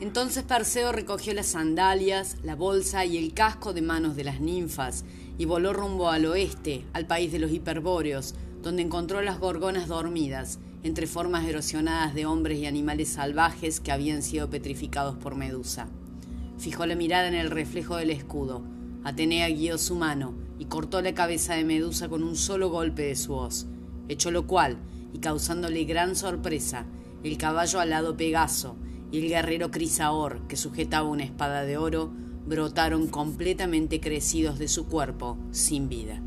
[0.00, 5.04] Entonces Perseo recogió las sandalias, la bolsa y el casco de manos de las ninfas
[5.38, 10.60] y voló rumbo al oeste, al país de los hiperbóreos, donde encontró las gorgonas dormidas,
[10.84, 15.88] entre formas erosionadas de hombres y animales salvajes que habían sido petrificados por Medusa.
[16.58, 18.62] Fijó la mirada en el reflejo del escudo.
[19.02, 23.16] Atenea guió su mano y cortó la cabeza de Medusa con un solo golpe de
[23.16, 23.66] su hoz,
[24.08, 24.76] hecho lo cual,
[25.12, 26.86] y causándole gran sorpresa,
[27.24, 28.76] el caballo alado Pegaso
[29.10, 32.10] y el guerrero Crisaor, que sujetaba una espada de oro,
[32.46, 36.22] brotaron completamente crecidos de su cuerpo, sin vida.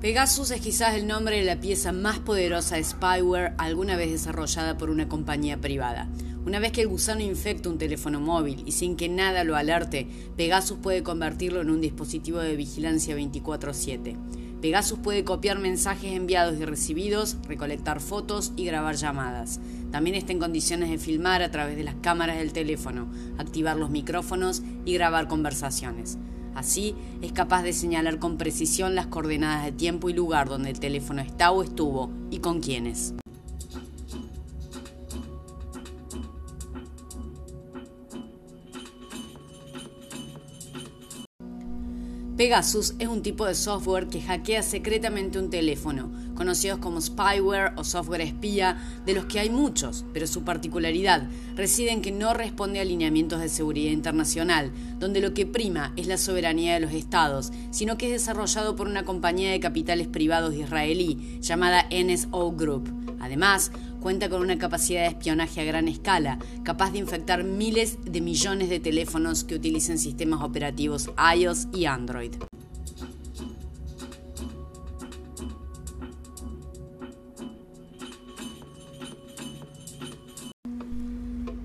[0.00, 4.78] Pegasus es quizás el nombre de la pieza más poderosa de spyware alguna vez desarrollada
[4.78, 6.08] por una compañía privada.
[6.46, 10.08] Una vez que el gusano infecta un teléfono móvil y sin que nada lo alerte,
[10.38, 14.16] Pegasus puede convertirlo en un dispositivo de vigilancia 24/7.
[14.62, 19.60] Pegasus puede copiar mensajes enviados y recibidos, recolectar fotos y grabar llamadas.
[19.90, 23.90] También está en condiciones de filmar a través de las cámaras del teléfono, activar los
[23.90, 26.16] micrófonos y grabar conversaciones.
[26.54, 30.80] Así, es capaz de señalar con precisión las coordenadas de tiempo y lugar donde el
[30.80, 33.14] teléfono está o estuvo y con quiénes.
[42.40, 47.84] Pegasus es un tipo de software que hackea secretamente un teléfono, conocidos como spyware o
[47.84, 52.80] software espía, de los que hay muchos, pero su particularidad reside en que no responde
[52.80, 57.52] a lineamientos de seguridad internacional, donde lo que prima es la soberanía de los estados,
[57.70, 62.88] sino que es desarrollado por una compañía de capitales privados israelí llamada NSO Group.
[63.20, 68.20] Además, cuenta con una capacidad de espionaje a gran escala, capaz de infectar miles de
[68.20, 72.32] millones de teléfonos que utilicen sistemas operativos iOS y Android.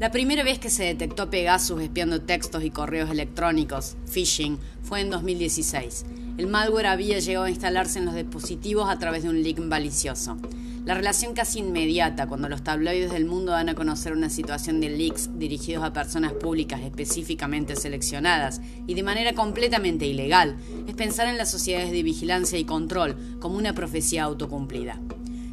[0.00, 5.10] La primera vez que se detectó Pegasus espiando textos y correos electrónicos, phishing, fue en
[5.10, 6.06] 2016.
[6.38, 10.38] El malware había llegado a instalarse en los dispositivos a través de un link malicioso.
[10.86, 14.88] La relación casi inmediata cuando los tabloides del mundo dan a conocer una situación de
[14.88, 20.56] leaks dirigidos a personas públicas específicamente seleccionadas y de manera completamente ilegal
[20.88, 24.98] es pensar en las sociedades de vigilancia y control como una profecía autocumplida.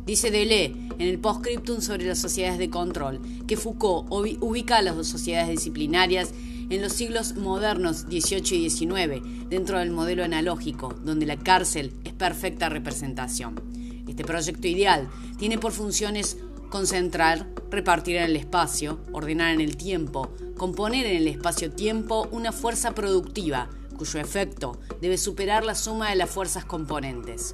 [0.05, 5.05] Dice Deleuze en el postscriptum sobre las sociedades de control que Foucault ubica a las
[5.05, 6.33] sociedades disciplinarias
[6.69, 12.13] en los siglos modernos XVIII y XIX, dentro del modelo analógico, donde la cárcel es
[12.13, 13.76] perfecta representación.
[14.17, 15.07] Este proyecto ideal
[15.37, 16.37] tiene por funciones
[16.71, 22.95] concentrar, repartir en el espacio, ordenar en el tiempo, componer en el espacio-tiempo una fuerza
[22.95, 27.53] productiva, cuyo efecto debe superar la suma de las fuerzas componentes.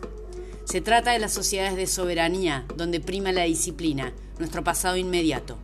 [0.63, 5.57] Se trata de las sociedades de soberanía, donde prima la disciplina, nuestro pasado inmediato.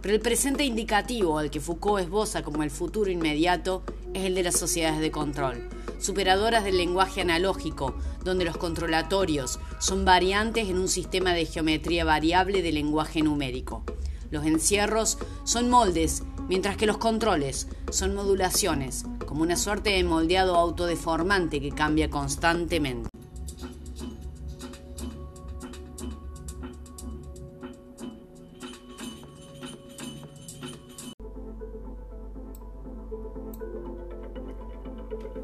[0.00, 3.82] Pero el presente indicativo al que Foucault esboza como el futuro inmediato
[4.14, 7.94] es el de las sociedades de control, superadoras del lenguaje analógico,
[8.24, 13.84] donde los controlatorios son variantes en un sistema de geometría variable de lenguaje numérico.
[14.30, 20.56] Los encierros son moldes, mientras que los controles son modulaciones, como una suerte de moldeado
[20.56, 23.08] autodeformante que cambia constantemente.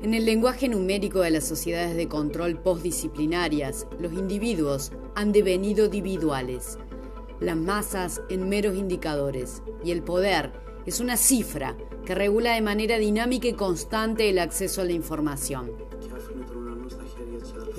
[0.03, 6.79] En el lenguaje numérico de las sociedades de control postdisciplinarias, los individuos han devenido individuales,
[7.41, 10.53] las masas en meros indicadores, y el poder
[10.87, 15.73] es una cifra que regula de manera dinámica y constante el acceso a la información.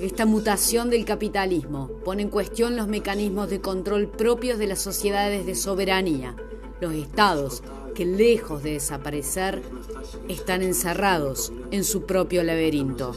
[0.00, 5.46] Esta mutación del capitalismo pone en cuestión los mecanismos de control propios de las sociedades
[5.46, 6.36] de soberanía,
[6.80, 7.62] los estados
[7.96, 9.62] que lejos de desaparecer,
[10.28, 13.14] están encerrados en su propio laberinto.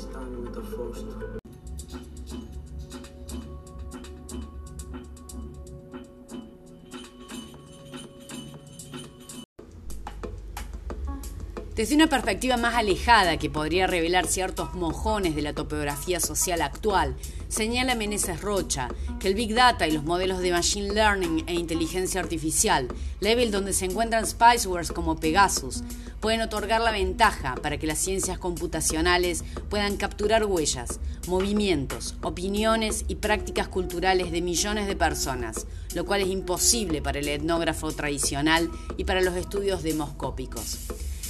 [11.75, 17.15] Desde una perspectiva más alejada que podría revelar ciertos mojones de la topografía social actual,
[17.49, 18.87] señala Meneses Rocha
[19.19, 22.87] que el Big Data y los modelos de Machine Learning e inteligencia artificial,
[23.19, 25.83] level donde se encuentran spicewares como Pegasus,
[26.21, 33.15] pueden otorgar la ventaja para que las ciencias computacionales puedan capturar huellas, movimientos, opiniones y
[33.15, 39.05] prácticas culturales de millones de personas, lo cual es imposible para el etnógrafo tradicional y
[39.05, 40.77] para los estudios demoscópicos.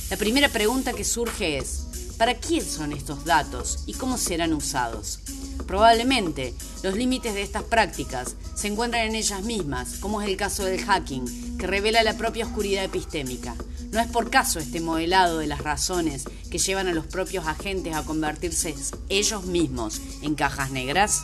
[0.10, 5.20] La primera pregunta que surge es, ¿para quién son estos datos y cómo serán usados?
[5.68, 6.54] Probablemente
[6.84, 10.84] los límites de estas prácticas se encuentran en ellas mismas, como es el caso del
[10.84, 13.56] hacking, que revela la propia oscuridad epistémica.
[13.92, 17.96] No es por caso este modelado de las razones que llevan a los propios agentes
[17.96, 18.76] a convertirse
[19.10, 21.24] ellos mismos en cajas negras.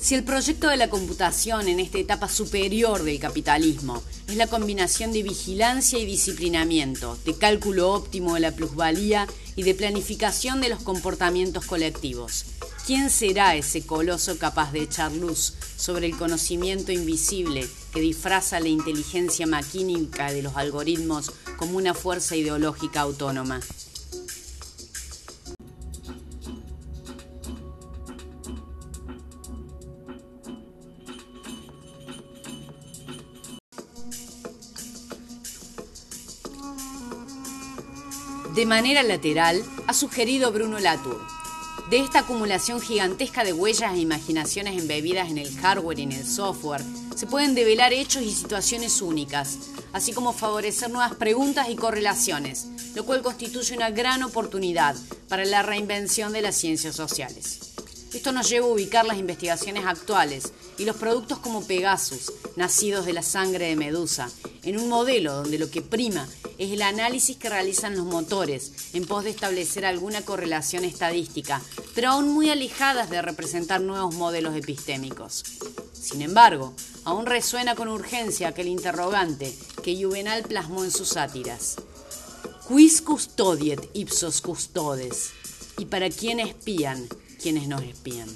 [0.00, 5.12] Si el proyecto de la computación en esta etapa superior del capitalismo es la combinación
[5.12, 10.82] de vigilancia y disciplinamiento, de cálculo óptimo de la plusvalía y de planificación de los
[10.82, 12.44] comportamientos colectivos,
[12.86, 18.68] ¿quién será ese coloso capaz de echar luz sobre el conocimiento invisible que disfraza la
[18.68, 23.60] inteligencia maquínica de los algoritmos como una fuerza ideológica autónoma?
[38.54, 41.24] De manera lateral, ha sugerido Bruno Latour.
[41.88, 46.26] De esta acumulación gigantesca de huellas e imaginaciones embebidas en el hardware y en el
[46.26, 46.82] software,
[47.14, 52.66] se pueden develar hechos y situaciones únicas, así como favorecer nuevas preguntas y correlaciones,
[52.96, 54.96] lo cual constituye una gran oportunidad
[55.28, 57.60] para la reinvención de las ciencias sociales.
[58.12, 63.12] Esto nos lleva a ubicar las investigaciones actuales y los productos como Pegasus, nacidos de
[63.12, 64.28] la sangre de Medusa,
[64.64, 66.26] en un modelo donde lo que prima
[66.60, 71.62] es el análisis que realizan los motores en pos de establecer alguna correlación estadística,
[71.94, 75.42] pero aún muy alejadas de representar nuevos modelos epistémicos.
[75.94, 76.74] Sin embargo,
[77.04, 81.76] aún resuena con urgencia aquel interrogante que Juvenal plasmó en sus sátiras.
[82.68, 85.30] Quis custodiet ipsos custodes?
[85.78, 87.08] ¿Y para quién espían
[87.40, 88.28] quienes nos espían?